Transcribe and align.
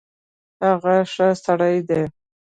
هغه 0.65 0.95
ښۀ 1.13 1.29
سړی 1.45 1.75
ډی 1.87 2.03